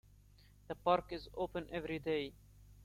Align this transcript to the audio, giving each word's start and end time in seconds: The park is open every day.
The 0.67 0.73
park 0.73 1.13
is 1.13 1.29
open 1.37 1.67
every 1.71 1.99
day. 1.99 2.33